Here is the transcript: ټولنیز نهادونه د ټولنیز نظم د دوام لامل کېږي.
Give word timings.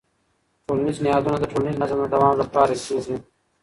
ټولنیز 0.65 0.97
نهادونه 1.05 1.37
د 1.39 1.45
ټولنیز 1.51 1.75
نظم 1.81 1.97
د 2.01 2.05
دوام 2.13 2.33
لامل 2.39 2.75
کېږي. 2.87 3.15